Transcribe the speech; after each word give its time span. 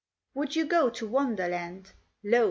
Would 0.33 0.55
you 0.55 0.65
go 0.65 0.89
to 0.89 1.07
Wonderland? 1.07 1.91
Lo 2.23 2.39